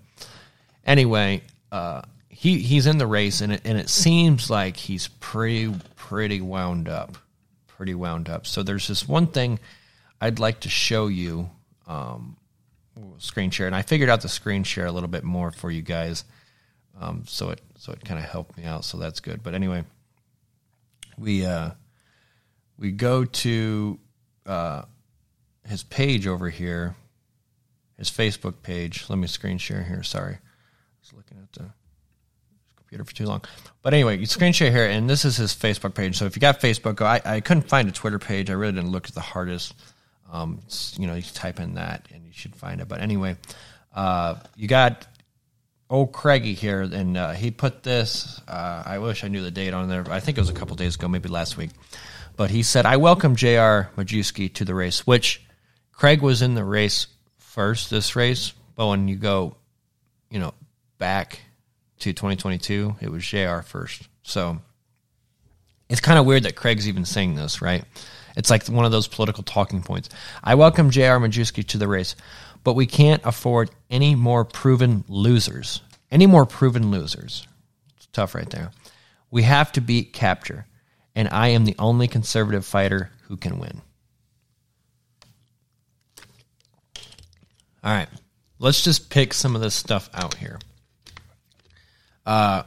[0.84, 5.74] anyway, uh, he he's in the race, and it and it seems like he's pretty
[5.96, 7.16] pretty wound up,
[7.66, 8.46] pretty wound up.
[8.46, 9.58] So there's this one thing
[10.20, 11.50] I'd like to show you.
[11.86, 12.36] Um,
[13.18, 15.82] screen share, and I figured out the screen share a little bit more for you
[15.82, 16.24] guys.
[17.00, 18.84] Um, so it so it kind of helped me out.
[18.84, 19.42] So that's good.
[19.42, 19.84] But anyway,
[21.18, 21.70] we uh,
[22.78, 23.98] we go to
[24.46, 24.82] uh,
[25.66, 26.96] his page over here,
[27.98, 29.06] his Facebook page.
[29.08, 30.02] Let me screen share here.
[30.02, 30.38] Sorry, I
[31.00, 31.70] was looking at the
[32.76, 33.42] computer for too long.
[33.82, 36.16] But anyway, you screen share here, and this is his Facebook page.
[36.16, 38.50] So if you got Facebook, I, I couldn't find a Twitter page.
[38.50, 39.74] I really didn't look at the hardest.
[40.30, 40.60] Um,
[40.96, 42.88] you know, you type in that and you should find it.
[42.88, 43.36] But anyway,
[43.94, 45.06] uh, you got
[45.90, 48.40] old Craigie here, and uh, he put this.
[48.48, 50.04] Uh, I wish I knew the date on there.
[50.10, 51.70] I think it was a couple days ago, maybe last week.
[52.36, 53.90] But he said, I welcome J.R.
[53.96, 55.42] Majewski to the race, which
[55.92, 57.06] Craig was in the race
[57.38, 58.52] first, this race.
[58.74, 59.56] But when you go,
[60.30, 60.54] you know,
[60.98, 61.40] back
[62.00, 64.08] to 2022, it was JR first.
[64.22, 64.58] So
[65.88, 67.84] it's kind of weird that Craig's even saying this, right?
[68.34, 70.08] It's like one of those political talking points.
[70.42, 71.20] I welcome J.R.
[71.20, 72.16] Majewski to the race,
[72.64, 75.82] but we can't afford any more proven losers.
[76.10, 77.46] Any more proven losers.
[77.96, 78.70] It's tough right there.
[79.30, 80.64] We have to beat Kaptur
[81.14, 83.82] and I am the only conservative fighter who can win.
[87.84, 88.08] All right,
[88.58, 90.58] let's just pick some of this stuff out here.
[92.24, 92.62] Uh,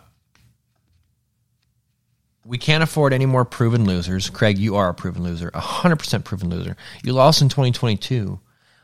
[2.45, 4.29] we can't afford any more proven losers.
[4.29, 6.75] Craig, you are a proven loser, a 100% proven loser.
[7.03, 8.39] You lost in 2022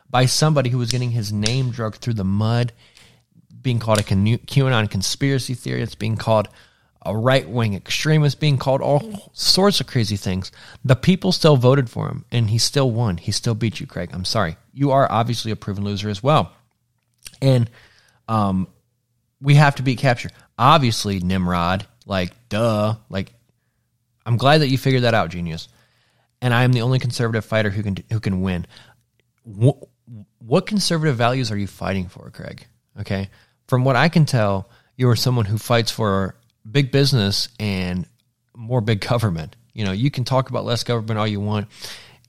[0.10, 2.74] by somebody who was getting his name dragged through the mud,
[3.62, 5.82] being called a QAnon conspiracy theory.
[5.82, 6.48] It's being called
[7.04, 10.52] a right wing extremist, being called all sorts of crazy things.
[10.86, 13.18] The people still voted for him, and he still won.
[13.18, 14.12] He still beat you, Craig.
[14.14, 14.58] I'm sorry.
[14.74, 16.52] You are obviously a proven loser as well.
[17.42, 17.70] And
[18.28, 18.68] um,
[19.42, 20.32] we have to beat Kaptur.
[20.58, 22.96] Obviously, Nimrod, like, duh.
[23.10, 23.34] Like,
[24.26, 25.68] I'm glad that you figured that out, genius.
[26.42, 28.66] And I am the only conservative fighter who can who can win.
[29.44, 29.78] What,
[30.40, 32.66] what conservative values are you fighting for, Craig?
[33.00, 33.30] Okay.
[33.68, 36.36] From what I can tell, you are someone who fights for
[36.70, 38.06] big business and
[38.56, 39.56] more big government.
[39.74, 41.68] You know, you can talk about less government all you want.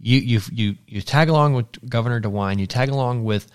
[0.00, 3.46] You you you you tag along with Governor DeWine, you tag along with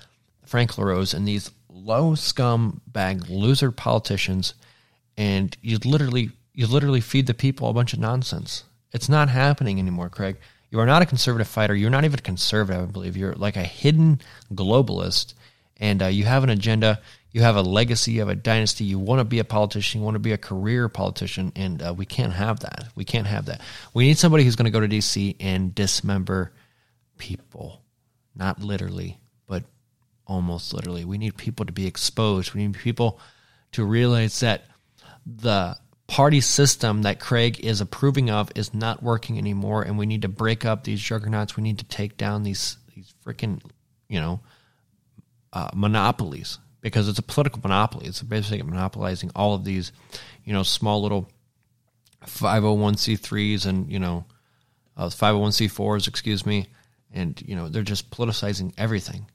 [0.46, 4.54] Frank LaRose and these low scum bag loser politicians,
[5.18, 8.64] and you literally you literally feed the people a bunch of nonsense.
[8.92, 10.38] It's not happening anymore, Craig.
[10.70, 11.76] You are not a conservative fighter.
[11.76, 13.16] You're not even a conservative, I believe.
[13.16, 14.22] You're like a hidden
[14.54, 15.34] globalist,
[15.78, 17.02] and uh, you have an agenda
[17.38, 20.06] you have a legacy, you have a dynasty, you want to be a politician, you
[20.06, 22.86] want to be a career politician, and uh, we can't have that.
[22.96, 23.62] We can't have that.
[23.94, 26.52] We need somebody who's going to go to DC and dismember
[27.20, 27.84] people,
[28.36, 29.66] not literally, but
[30.26, 31.06] almost literally.
[31.06, 32.56] We need people to be exposed.
[32.56, 33.20] We need people
[33.74, 34.64] to realize that
[35.28, 40.24] the party system that Craig is approving of is not working anymore, and we need
[40.24, 41.56] to break up these juggernauts.
[41.56, 43.62] We need to take down these these freaking,
[44.10, 44.40] you know,
[45.54, 48.08] uh, monopolies because it's a political monopoly.
[48.08, 49.92] It's basically monopolizing all of these,
[50.46, 51.30] you know, small little
[52.26, 54.26] 501c3s and, you know,
[54.96, 56.68] uh, 501c4s, excuse me.
[57.14, 59.26] And, you know, they're just politicizing everything.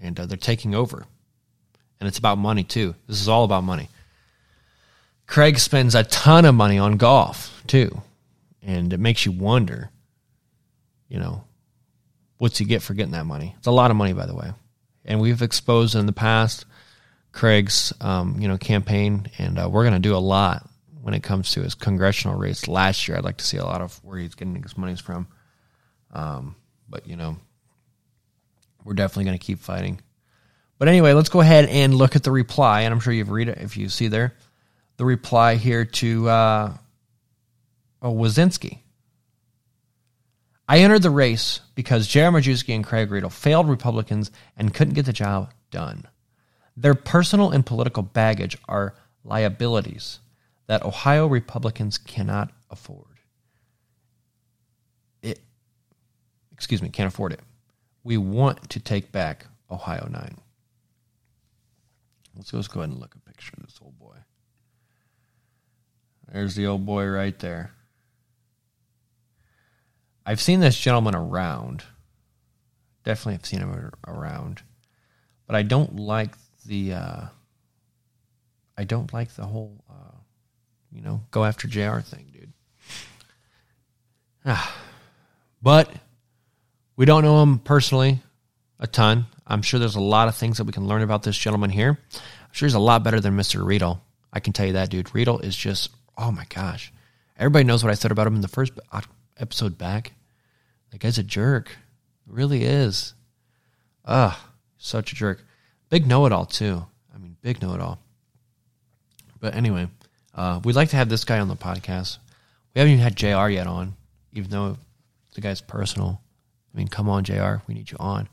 [0.00, 1.06] And uh, they're taking over.
[2.00, 2.94] And it's about money, too.
[3.06, 3.88] This is all about money.
[5.26, 8.02] Craig spends a ton of money on golf, too.
[8.62, 9.90] And it makes you wonder,
[11.08, 11.44] you know,
[12.38, 13.54] what's he get for getting that money?
[13.58, 14.52] It's a lot of money, by the way
[15.08, 16.66] and we've exposed in the past
[17.32, 20.68] Craig's um, you know campaign, and uh, we're going to do a lot
[21.02, 22.68] when it comes to his congressional race.
[22.68, 25.26] Last year, I'd like to see a lot of where he's getting his money from,
[26.12, 26.54] um,
[26.88, 27.36] but you know,
[28.84, 30.00] we're definitely going to keep fighting.
[30.78, 33.48] But anyway, let's go ahead and look at the reply, and I'm sure you've read
[33.48, 34.34] it if you see there
[34.98, 36.74] the reply here to uh,
[38.02, 38.80] oh, Wazinski.
[40.68, 42.30] I entered the race because J.R.
[42.30, 46.04] Majewski and Craig Riedel failed Republicans and couldn't get the job done.
[46.76, 50.20] Their personal and political baggage are liabilities
[50.66, 53.06] that Ohio Republicans cannot afford.
[55.22, 55.40] It,
[56.52, 57.40] excuse me, can't afford it.
[58.04, 60.36] We want to take back Ohio 9.
[62.36, 64.16] Let's, let's go ahead and look at a picture of this old boy.
[66.30, 67.72] There's the old boy right there.
[70.28, 71.84] I've seen this gentleman around.
[73.02, 74.60] Definitely have seen him around.
[75.46, 76.34] But I don't like
[76.66, 77.20] the uh,
[78.76, 80.18] I don't like the whole uh,
[80.92, 82.52] you know, go after JR thing, dude.
[84.44, 84.76] Ah.
[85.62, 85.90] But
[86.94, 88.20] we don't know him personally
[88.78, 89.24] a ton.
[89.46, 91.98] I'm sure there's a lot of things that we can learn about this gentleman here.
[92.12, 93.64] I'm sure he's a lot better than Mr.
[93.64, 94.02] Riedel.
[94.30, 95.14] I can tell you that, dude.
[95.14, 95.88] Riedel is just,
[96.18, 96.92] oh my gosh.
[97.38, 98.74] Everybody knows what I said about him in the first
[99.38, 100.12] episode back.
[100.90, 101.76] That guy's a jerk.
[102.26, 103.14] Really is.
[104.04, 104.36] Ugh,
[104.78, 105.44] such a jerk.
[105.90, 106.84] Big know it all, too.
[107.14, 107.98] I mean, big know it all.
[109.40, 109.88] But anyway,
[110.34, 112.18] uh, we'd like to have this guy on the podcast.
[112.74, 113.94] We haven't even had JR yet on,
[114.32, 114.76] even though
[115.34, 116.20] the guy's personal.
[116.72, 117.56] I mean, come on, JR.
[117.66, 118.28] We need you on.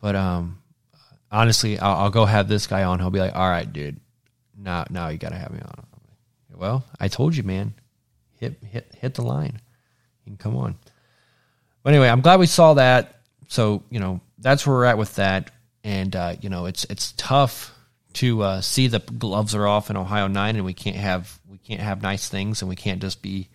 [0.00, 0.62] But um,
[1.30, 2.98] honestly, I'll, I'll, go have this guy on.
[2.98, 4.00] He'll be like, "All right, dude,
[4.56, 5.86] now now you got to have me on."
[6.54, 7.74] Well, I told you, man.
[8.38, 9.60] Hit hit hit the line.
[10.24, 10.76] You can come on.
[11.82, 13.20] But anyway, I'm glad we saw that.
[13.48, 15.50] So you know that's where we're at with that.
[15.82, 17.74] And uh, you know it's it's tough
[18.14, 21.58] to uh, see the gloves are off in Ohio nine, and we can't have we
[21.58, 23.48] can't have nice things, and we can't just be,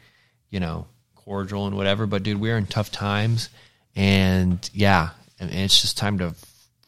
[0.49, 2.05] you know, cordial and whatever.
[2.05, 3.49] But dude, we're in tough times,
[3.95, 5.09] and yeah,
[5.39, 6.33] and it's just time to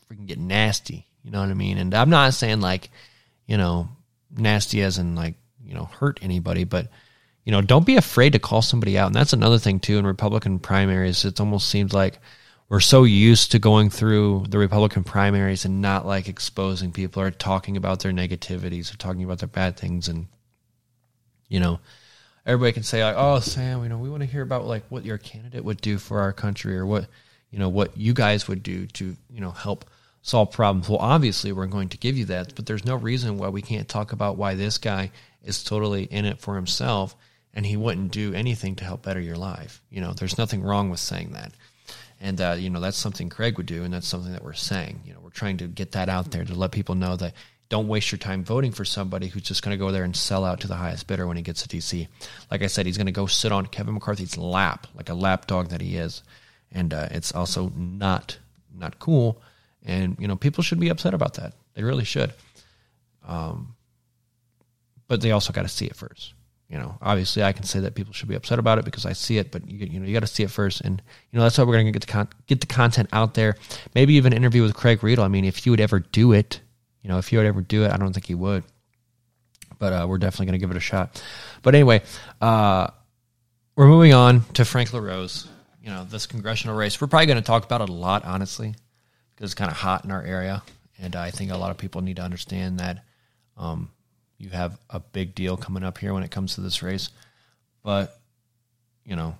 [0.09, 1.05] freaking get nasty.
[1.23, 1.77] You know what I mean?
[1.77, 2.89] And I'm not saying like,
[3.47, 3.89] you know,
[4.35, 6.87] nasty as in like, you know, hurt anybody, but
[7.47, 9.07] you know, don't be afraid to call somebody out.
[9.07, 11.23] And that's another thing too in Republican primaries.
[11.23, 12.19] It almost seems like
[12.67, 17.31] we're so used to going through the Republican primaries and not like exposing people or
[17.31, 20.09] talking about their negativities or talking about their bad things.
[20.09, 20.27] And,
[21.47, 21.79] you know,
[22.45, 25.05] everybody can say like, "Oh, Sam, you know, we want to hear about like what
[25.05, 27.07] your candidate would do for our country or what
[27.49, 29.85] you know what you guys would do to you know help
[30.21, 33.47] solve problems well obviously we're going to give you that but there's no reason why
[33.47, 35.09] we can't talk about why this guy
[35.45, 37.15] is totally in it for himself
[37.57, 40.89] and he wouldn't do anything to help better your life you know there's nothing wrong
[40.89, 41.51] with saying that
[42.21, 45.01] and uh, you know that's something craig would do and that's something that we're saying
[45.03, 47.33] you know we're trying to get that out there to let people know that
[47.69, 50.45] don't waste your time voting for somebody who's just going to go there and sell
[50.45, 52.07] out to the highest bidder when he gets to DC.
[52.49, 55.67] Like I said, he's going to go sit on Kevin McCarthy's lap, like a lapdog
[55.71, 56.23] that he is
[56.71, 58.37] and uh, it's also not
[58.75, 59.41] not cool.
[59.85, 61.53] And you know, people should be upset about that.
[61.73, 62.33] They really should.
[63.25, 63.75] Um,
[65.07, 66.33] but they also got to see it first.
[66.69, 69.13] You know, obviously, I can say that people should be upset about it because I
[69.13, 71.01] see it, but you, you know, you got to see it first, and
[71.31, 73.55] you know that's why we're going to get the con- get the content out there.
[73.95, 75.23] Maybe even interview with Craig Riedel.
[75.23, 76.59] I mean, if he would ever do it,
[77.01, 78.63] you know, if he would ever do it, I don't think he would,
[79.79, 81.23] but uh, we're definitely going to give it a shot.
[81.63, 82.01] But anyway,
[82.41, 82.87] uh,
[83.77, 85.47] we're moving on to Frank LaRose
[85.87, 86.99] you know, this congressional race.
[86.99, 88.75] We're probably going to talk about it a lot, honestly,
[89.33, 90.61] because it's kind of hot in our area.
[90.99, 93.05] And I think a lot of people need to understand that
[93.55, 93.89] um,
[94.37, 97.09] you have a big deal coming up here when it comes to this race.
[97.83, 98.19] But,
[99.05, 99.37] you know,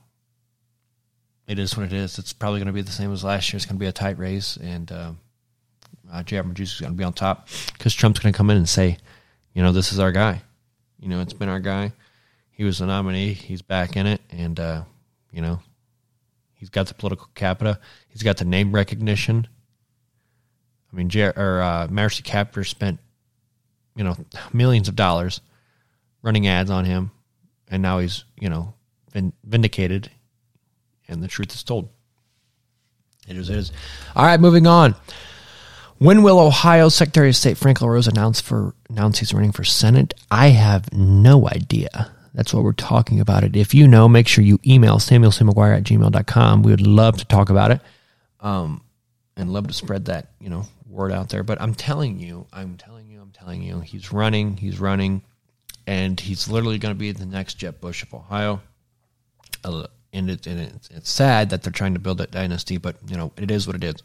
[1.47, 2.17] it is what it is.
[2.17, 3.57] It's probably going to be the same as last year.
[3.57, 4.57] It's going to be a tight race.
[4.57, 5.11] And uh,
[6.11, 6.37] uh, J.
[6.37, 8.97] is going to be on top because Trump's going to come in and say,
[9.53, 10.41] you know, this is our guy.
[10.99, 11.93] You know, it's been our guy.
[12.51, 13.33] He was the nominee.
[13.33, 14.21] He's back in it.
[14.31, 14.83] And, uh,
[15.31, 15.59] you know,
[16.57, 17.79] He's got the political capita.
[18.09, 19.47] He's got the name recognition.
[20.91, 22.99] I mean, Jer- or uh, Marcy Kaptur spent,
[23.97, 24.15] you know,
[24.53, 25.41] millions of dollars
[26.21, 27.11] running ads on him,
[27.67, 28.73] and now he's, you know,
[29.43, 30.09] vindicated,
[31.07, 31.89] and the truth is told.
[33.27, 33.49] It is.
[33.49, 33.71] It is.
[34.15, 34.95] All right, moving on.
[35.97, 40.13] When will Ohio Secretary of State Frank LaRose announce for announce he's running for Senate?
[40.29, 42.11] I have no idea.
[42.35, 43.55] That's what we're talking about it.
[43.55, 45.43] If you know, make sure you email Samuel C.
[45.43, 46.61] McGuire at gmail.com.
[46.61, 47.81] We would love to talk about it
[48.39, 48.83] um,
[49.35, 51.41] and love to spread that, you know, word out there.
[51.41, 52.96] But I'm telling you, I'm telling
[53.47, 55.21] telling you, he's running, he's running,
[55.85, 58.61] and he's literally going to be the next Jeb Bush of Ohio.
[59.63, 62.97] Uh, and, it, and it's, it's sad that they're trying to build that dynasty, but,
[63.07, 63.95] you know, it is what it is.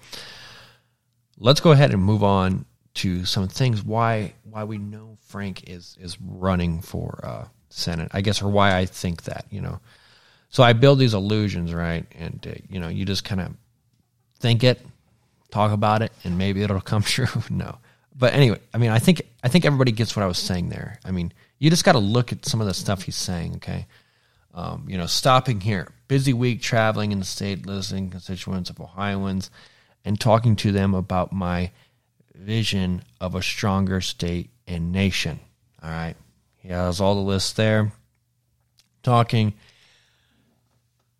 [1.38, 5.96] Let's go ahead and move on to some things why why we know Frank is
[5.98, 9.80] is running for uh, Senate, I guess, or why I think that, you know.
[10.50, 12.06] So I build these illusions, right?
[12.16, 13.54] And, uh, you know, you just kind of
[14.38, 14.86] think it,
[15.50, 17.26] talk about it, and maybe it'll come true.
[17.50, 17.78] no.
[18.14, 20.98] But anyway, I mean, I think I think everybody gets what I was saying there.
[21.04, 23.56] I mean, you just got to look at some of the stuff he's saying.
[23.56, 23.86] Okay,
[24.54, 29.50] um, you know, stopping here, busy week traveling in the state, listening constituents of Ohioans,
[30.04, 31.70] and talking to them about my
[32.34, 35.40] vision of a stronger state and nation.
[35.82, 36.16] All right,
[36.56, 37.92] he has all the lists there.
[39.02, 39.54] Talking.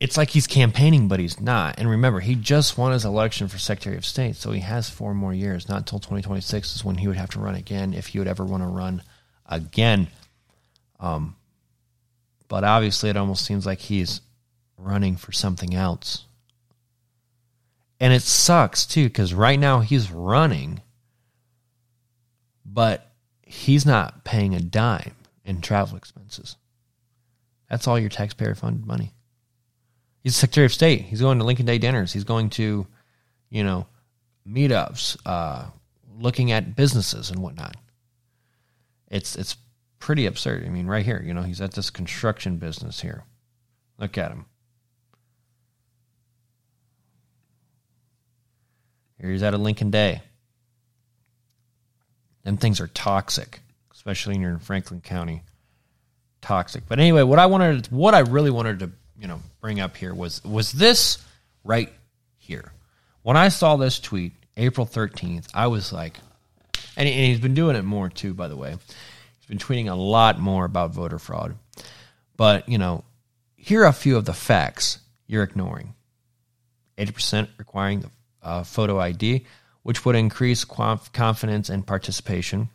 [0.03, 1.79] It's like he's campaigning, but he's not.
[1.79, 5.15] And remember, he just won his election for Secretary of State, so he has four
[5.15, 5.69] more years.
[5.69, 8.45] Not until 2026 is when he would have to run again if he would ever
[8.45, 9.05] want to run
[9.47, 10.09] again.
[10.99, 11.37] Um,
[12.49, 14.23] but obviously, it almost seems like he's
[14.77, 16.25] running for something else.
[18.01, 20.81] And it sucks too, because right now he's running,
[22.67, 26.57] but he's not paying a dime in travel expenses.
[27.71, 29.13] That's all your taxpayer funded money.
[30.23, 31.03] He's Secretary of State.
[31.03, 32.13] He's going to Lincoln Day dinners.
[32.13, 32.87] He's going to,
[33.51, 33.87] you know,
[34.49, 35.67] meetups, uh,
[36.19, 37.77] looking at businesses and whatnot.
[39.09, 39.57] It's it's
[39.99, 40.65] pretty absurd.
[40.65, 43.25] I mean, right here, you know, he's at this construction business here.
[43.99, 44.47] Look at him.
[49.21, 50.23] Here he's at a Lincoln Day.
[52.43, 53.61] Them things are toxic,
[53.93, 55.45] especially when you're in Franklin County.
[56.41, 56.83] Toxic.
[56.89, 58.91] But anyway, what I wanted, what I really wanted to,
[59.23, 61.25] you know, bring up here was was this
[61.63, 61.91] right
[62.39, 62.73] here.
[63.23, 66.19] When I saw this tweet, April 13th, I was like,
[66.97, 68.71] and, and he's been doing it more too, by the way.
[68.73, 71.55] He's been tweeting a lot more about voter fraud.
[72.37, 73.05] But, you know,
[73.55, 75.95] here are a few of the facts you're ignoring
[76.99, 78.11] 80% requiring
[78.43, 79.47] uh, photo ID,
[79.85, 82.71] which would increase confidence and participation.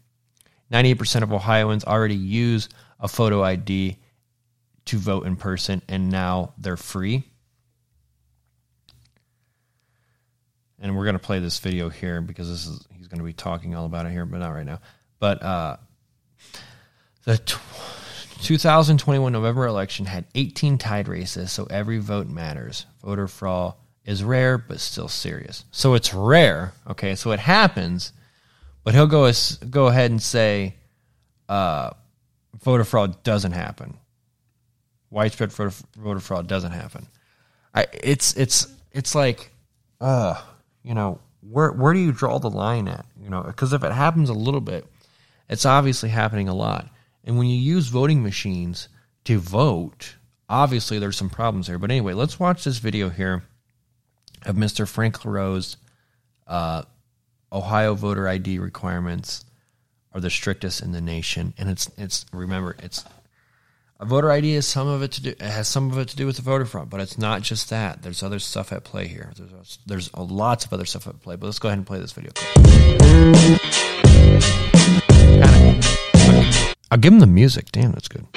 [0.71, 2.69] 98% of Ohioans already use
[3.01, 3.97] a photo ID
[4.88, 7.23] to vote in person, and now they're free.
[10.80, 13.34] And we're going to play this video here because this is he's going to be
[13.34, 14.80] talking all about it here, but not right now.
[15.19, 15.78] But uh,
[17.23, 17.58] the t-
[18.41, 22.86] 2021 November election had 18 tied races, so every vote matters.
[23.04, 23.73] Voter fraud
[24.06, 25.65] is rare, but still serious.
[25.71, 26.73] So it's rare.
[26.88, 28.13] Okay, so it happens,
[28.84, 29.32] but he'll go
[29.69, 30.76] go ahead and say
[31.50, 31.91] uh,
[32.63, 33.97] voter fraud doesn't happen.
[35.10, 37.08] Widespread voter, fraud doesn't happen.
[37.74, 39.52] I, it's it's it's like,
[40.02, 40.41] uh,
[40.84, 43.06] you know, where where do you draw the line at?
[43.22, 44.86] You know, because if it happens a little bit,
[45.50, 46.89] it's obviously happening a lot.
[47.24, 48.89] And when you use voting machines
[49.26, 50.15] to vote,
[50.50, 51.78] obviously there's some problems here.
[51.78, 53.43] But anyway, let's watch this video here
[54.46, 54.88] of Mr.
[54.88, 55.78] Frank LaRose,
[56.48, 56.84] uh,
[57.52, 59.46] Ohio voter ID requirements
[60.13, 63.04] are the strictest in the nation, and it's it's remember it's
[63.99, 66.15] a voter ID has some of it to do it has some of it to
[66.15, 68.03] do with the voter fraud, but it's not just that.
[68.03, 69.33] There's other stuff at play here.
[69.36, 71.36] There's there's a, lots of other stuff at play.
[71.36, 72.31] But let's go ahead and play this video.
[76.91, 77.71] I'll give him the music.
[77.71, 78.27] Damn, that's good.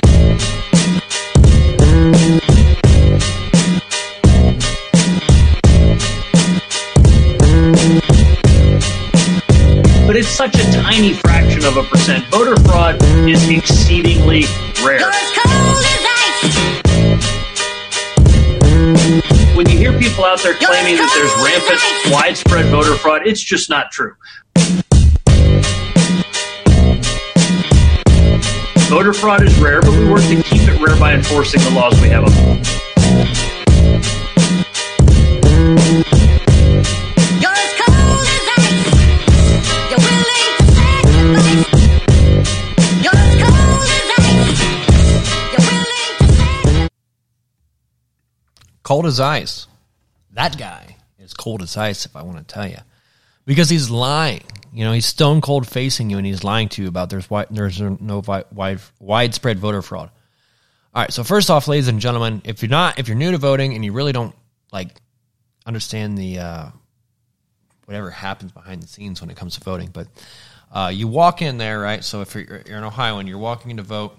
[10.06, 12.24] but it's such a tiny fraction of a percent.
[12.32, 12.96] Voter fraud
[13.28, 14.44] is exceedingly
[14.82, 14.98] rare.
[19.60, 23.68] When you hear people out there claiming that there's rampant, widespread voter fraud, it's just
[23.68, 24.14] not true.
[28.88, 32.00] Voter fraud is rare, but we work to keep it rare by enforcing the laws
[32.00, 32.24] we have
[48.90, 49.68] cold as ice.
[50.33, 52.79] That guy is cold as ice, if I want to tell you,
[53.46, 54.42] because he's lying.
[54.72, 57.46] You know, he's stone cold facing you, and he's lying to you about there's wide,
[57.53, 60.11] there's no wide, widespread voter fraud.
[60.92, 63.38] All right, so first off, ladies and gentlemen, if you're not if you're new to
[63.38, 64.35] voting and you really don't
[64.72, 65.00] like
[65.64, 66.70] understand the uh,
[67.85, 70.09] whatever happens behind the scenes when it comes to voting, but
[70.72, 72.03] uh, you walk in there, right?
[72.03, 74.18] So if you're, you're in Ohio and you're walking in to vote,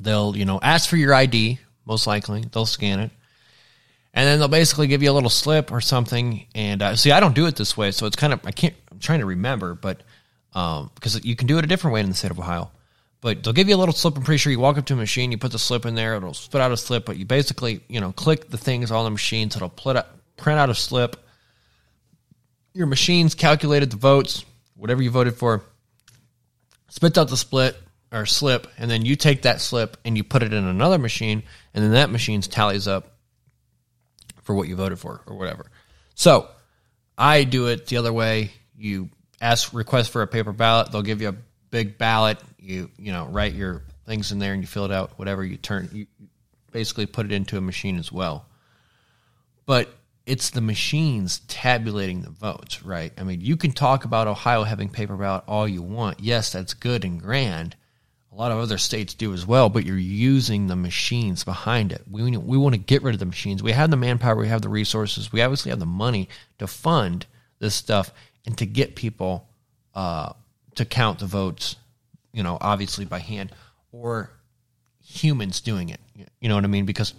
[0.00, 2.44] they'll you know ask for your ID most likely.
[2.52, 3.10] They'll scan it
[4.16, 6.46] and then they'll basically give you a little slip or something.
[6.54, 8.74] And uh, see, I don't do it this way, so it's kind of I can't.
[8.90, 10.02] I'm trying to remember, but
[10.54, 12.70] um, because you can do it a different way in the state of Ohio.
[13.20, 14.16] But they'll give you a little slip.
[14.16, 16.16] I'm pretty sure you walk up to a machine, you put the slip in there,
[16.16, 17.04] it'll spit out a slip.
[17.04, 20.06] But you basically, you know, click the things on the machine, so it'll print out,
[20.38, 21.16] print out a slip.
[22.72, 24.46] Your machine's calculated the votes,
[24.76, 25.62] whatever you voted for,
[26.88, 27.76] spits out the split
[28.12, 31.42] or slip, and then you take that slip and you put it in another machine,
[31.74, 33.15] and then that machine tallies up
[34.46, 35.66] for what you voted for or whatever.
[36.14, 36.48] So
[37.18, 38.52] I do it the other way.
[38.78, 40.92] You ask request for a paper ballot.
[40.92, 41.36] They'll give you a
[41.70, 42.38] big ballot.
[42.58, 45.18] You you know write your things in there and you fill it out.
[45.18, 46.06] Whatever you turn, you
[46.70, 48.46] basically put it into a machine as well.
[49.66, 49.92] But
[50.26, 53.12] it's the machines tabulating the votes, right?
[53.18, 56.20] I mean, you can talk about Ohio having paper ballot all you want.
[56.20, 57.74] Yes, that's good and grand.
[58.36, 62.02] A lot of other states do as well, but you're using the machines behind it.
[62.10, 63.62] We, we want to get rid of the machines.
[63.62, 66.28] We have the manpower, we have the resources, we obviously have the money
[66.58, 67.24] to fund
[67.60, 68.12] this stuff
[68.44, 69.48] and to get people
[69.94, 70.34] uh,
[70.74, 71.76] to count the votes,
[72.34, 73.52] you know, obviously by hand
[73.90, 74.30] or
[75.02, 76.00] humans doing it.
[76.38, 76.84] You know what I mean?
[76.84, 77.14] Because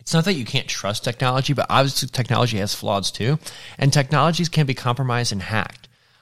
[0.00, 3.38] it's not that you can't trust technology, but obviously technology has flaws too,
[3.78, 5.79] and technologies can be compromised and hacked.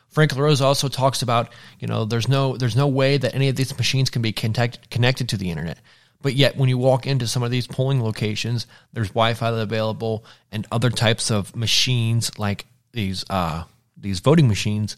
[0.09, 3.57] Frank LaRose also talks about, you know, there's no there's no way that any of
[3.57, 5.79] these machines can be connect, connected to the internet.
[6.21, 10.67] But yet, when you walk into some of these polling locations, there's Wi-Fi available and
[10.73, 13.65] other types of machines like these uh,
[13.97, 14.97] these voting machines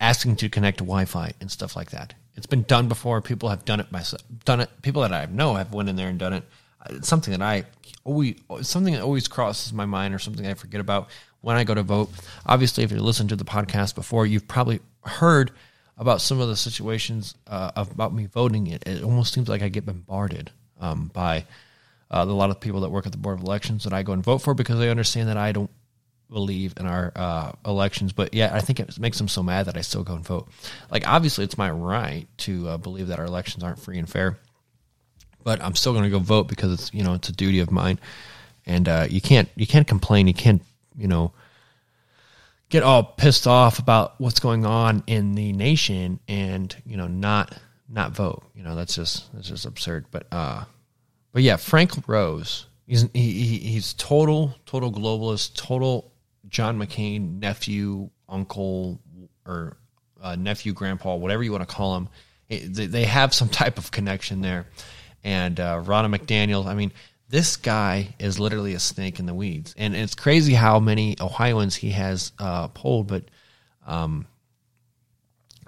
[0.00, 2.14] asking to connect to Wi-Fi and stuff like that.
[2.36, 3.20] It's been done before.
[3.20, 4.22] People have done it myself.
[4.44, 4.70] Done it.
[4.82, 6.44] People that I know have went in there and done it.
[6.90, 7.64] It's something that I
[8.04, 11.08] always something that always crosses my mind or something I forget about
[11.46, 12.10] when I go to vote.
[12.44, 15.52] Obviously, if you listened to the podcast before, you've probably heard
[15.96, 18.66] about some of the situations uh, about me voting.
[18.66, 21.44] It, it almost seems like I get bombarded um, by
[22.10, 24.12] uh, a lot of people that work at the board of elections that I go
[24.12, 25.70] and vote for because they understand that I don't
[26.28, 28.12] believe in our uh, elections.
[28.12, 30.48] But yeah, I think it makes them so mad that I still go and vote.
[30.90, 34.36] Like obviously, it's my right to uh, believe that our elections aren't free and fair,
[35.44, 37.70] but I'm still going to go vote because it's you know it's a duty of
[37.70, 38.00] mine.
[38.68, 40.26] And uh, you can't you can't complain.
[40.26, 40.60] You can't
[40.96, 41.32] you know,
[42.68, 47.56] get all pissed off about what's going on in the nation and, you know, not
[47.88, 48.42] not vote.
[48.54, 50.06] You know, that's just that's just absurd.
[50.10, 50.64] But uh
[51.32, 56.12] but yeah, Frank Rose, he's he, he's total total globalist, total
[56.48, 59.00] John McCain nephew, uncle
[59.46, 59.76] or
[60.20, 62.08] uh, nephew, grandpa, whatever you want to call him.
[62.48, 64.66] they have some type of connection there.
[65.22, 66.92] And uh, Ronna McDaniel, I mean,
[67.28, 71.74] this guy is literally a snake in the weeds, and it's crazy how many Ohioans
[71.74, 73.24] he has uh, polled, but
[73.86, 74.26] um,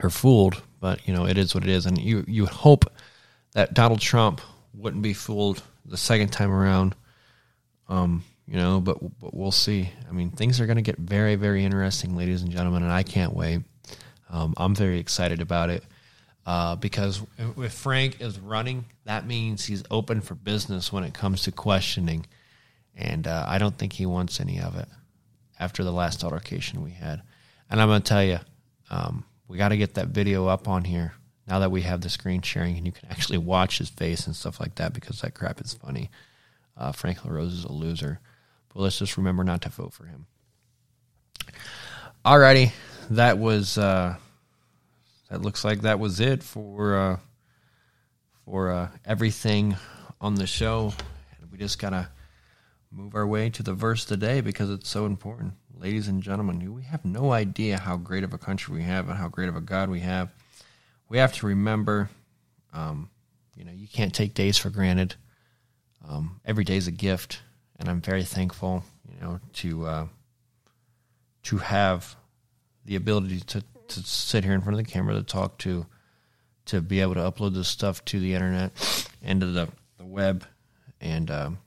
[0.02, 0.62] or fooled.
[0.80, 2.84] But you know, it is what it is, and you you hope
[3.52, 4.40] that Donald Trump
[4.74, 6.94] wouldn't be fooled the second time around.
[7.88, 9.90] Um, you know, but but we'll see.
[10.09, 13.02] I mean, things are going to get very very interesting, ladies and gentlemen, and I
[13.02, 13.62] can't wait.
[14.30, 15.82] Um, I'm very excited about it
[16.49, 17.20] uh, because
[17.59, 22.24] if Frank is running, that means he's open for business when it comes to questioning,
[22.96, 24.88] and uh, I don't think he wants any of it
[25.61, 27.20] after the last altercation we had.
[27.68, 28.38] And I'm going to tell you,
[28.88, 31.12] um, we got to get that video up on here
[31.46, 34.34] now that we have the screen sharing and you can actually watch his face and
[34.34, 36.11] stuff like that because that crap is funny.
[36.78, 38.20] Uh, Frank LaRose is a loser,
[38.72, 40.24] but let's just remember not to vote for him.
[42.24, 42.72] Alrighty,
[43.11, 43.76] that was.
[43.76, 44.16] Uh,
[45.30, 47.16] that looks like that was it for uh,
[48.44, 49.76] for uh, everything
[50.20, 50.92] on the show.
[51.50, 52.08] We just gotta
[52.90, 56.74] move our way to the verse today because it's so important, ladies and gentlemen.
[56.74, 59.56] We have no idea how great of a country we have and how great of
[59.56, 60.30] a God we have.
[61.08, 62.10] We have to remember,
[62.72, 63.10] um,
[63.56, 65.14] you know, you can't take days for granted.
[66.06, 67.40] Um, every day is a gift,
[67.78, 70.06] and I'm very thankful, you know, to uh,
[71.44, 72.16] to have
[72.84, 75.86] the ability to to sit here in front of the camera to talk to,
[76.66, 79.68] to be able to upload this stuff to the internet and to the,
[79.99, 80.45] the web.
[81.01, 81.59] And, um,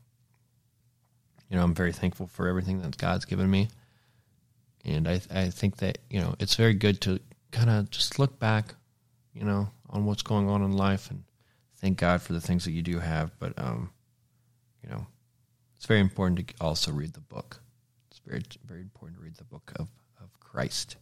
[1.49, 3.69] you know, I'm very thankful for everything that God's given me.
[4.85, 7.19] And I, I think that, you know, it's very good to
[7.51, 8.75] kind of just look back,
[9.33, 11.23] you know, on what's going on in life and
[11.77, 13.31] thank God for the things that you do have.
[13.39, 13.91] But, um,
[14.83, 15.05] you know,
[15.75, 17.61] it's very important to also read the book.
[18.09, 19.87] It's very, very important to read the book of,
[20.21, 20.97] of Christ.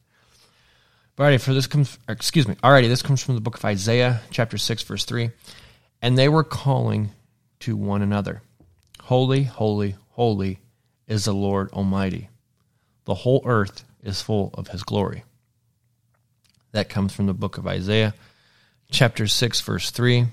[1.20, 2.56] Alrighty, for this comes, excuse me.
[2.56, 5.32] Alrighty, this comes from the book of Isaiah, chapter six, verse three,
[6.02, 7.12] and they were calling
[7.60, 8.42] to one another,
[9.02, 10.62] "Holy, holy, holy
[11.08, 12.30] is the Lord Almighty.
[13.04, 15.26] The whole earth is full of His glory."
[16.72, 18.14] That comes from the book of Isaiah,
[18.90, 20.20] chapter six, verse three.
[20.20, 20.30] You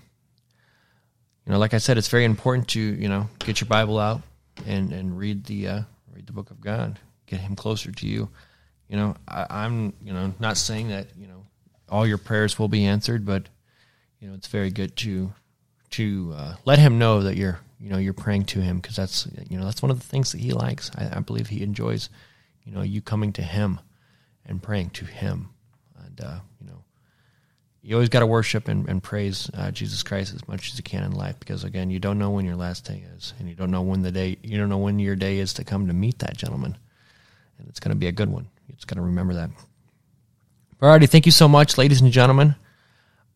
[1.47, 4.23] know, like I said, it's very important to you know get your Bible out
[4.65, 5.83] and and read the uh,
[6.15, 8.29] read the book of God, get Him closer to you
[8.89, 11.45] you know, I, am you know not saying that you know
[11.89, 13.49] all your prayers will be answered, but
[14.21, 15.33] you know it's very good to
[15.91, 19.29] to uh, let him know that you're you know you're praying to him because that's
[19.49, 20.91] you know that's one of the things that he likes.
[20.97, 22.11] I, I, believe he enjoys
[22.65, 23.81] you know you coming to him
[24.45, 25.51] and praying to him,
[26.05, 26.85] and uh, you know
[27.83, 30.85] you always got to worship and, and praise uh, Jesus Christ as much as you
[30.85, 33.55] can in life because again you don't know when your last day is and you
[33.55, 35.93] don't know when the day you don't know when your day is to come to
[35.93, 36.77] meet that gentleman,
[37.59, 38.47] and it's going to be a good one.
[38.69, 39.51] You just got to remember that.
[40.81, 42.55] Alrighty, thank you so much, ladies and gentlemen.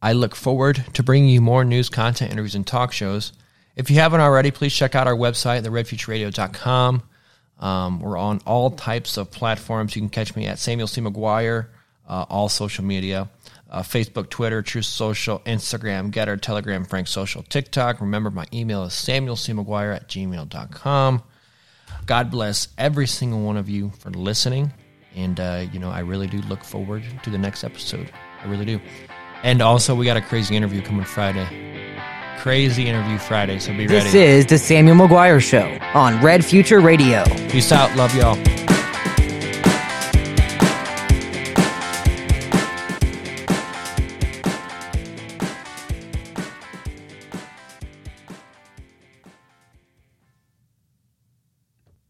[0.03, 3.33] I look forward to bringing you more news, content, interviews, and talk shows.
[3.77, 7.03] If you haven't already, please check out our website, theredfutureradio.com.
[7.59, 9.95] Um, we're on all types of platforms.
[9.95, 11.01] You can catch me at Samuel C.
[11.01, 11.69] McGuire
[12.11, 13.31] uh, all social media.
[13.71, 18.01] Uh, Facebook, Twitter, Truth Social, Instagram, Gettr, Telegram, Frank Social, TikTok.
[18.01, 21.23] Remember, my email is samuelcmcguire at gmail.com.
[22.07, 24.73] God bless every single one of you for listening.
[25.17, 28.11] And, uh, you know, I really do look forward to the next episode.
[28.43, 28.81] I really do.
[29.43, 31.47] And also, we got a crazy interview coming Friday.
[32.39, 34.11] Crazy interview Friday, so be This ready.
[34.11, 37.25] This is the Samuel McGuire Show on Red Future Radio.
[37.51, 37.95] Peace out.
[37.97, 38.70] Love y'all.